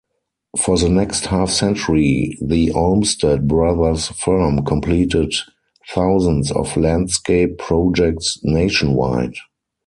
For 0.57 0.79
the 0.79 0.89
next 0.89 1.27
half-century, 1.27 2.35
the 2.41 2.71
Olmsted 2.71 3.47
brothers' 3.47 4.07
firm 4.07 4.65
completed 4.65 5.31
thousands 5.93 6.51
of 6.51 6.75
landscape 6.75 7.59
projects 7.59 8.39
nationwide. 8.41 9.35